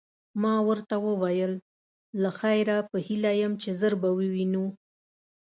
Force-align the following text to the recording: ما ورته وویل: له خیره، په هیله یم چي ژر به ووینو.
ما 0.41 0.55
ورته 0.67 0.95
وویل: 1.07 1.53
له 2.21 2.29
خیره، 2.39 2.77
په 2.89 2.97
هیله 3.07 3.31
یم 3.41 3.53
چي 3.61 3.69
ژر 3.79 3.93
به 4.01 4.09
ووینو. 4.19 4.65